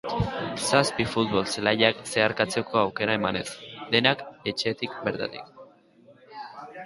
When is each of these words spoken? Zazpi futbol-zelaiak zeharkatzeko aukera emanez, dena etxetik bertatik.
Zazpi 0.67 1.03
futbol-zelaiak 1.09 1.99
zeharkatzeko 2.13 2.79
aukera 2.81 3.17
emanez, 3.19 3.45
dena 3.97 4.13
etxetik 4.53 4.95
bertatik. 5.09 5.63